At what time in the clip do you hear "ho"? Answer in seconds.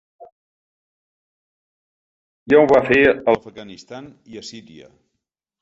2.63-2.71